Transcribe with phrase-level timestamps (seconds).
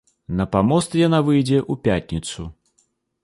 [0.37, 2.49] На памост яна выйдзе ў пятніцу.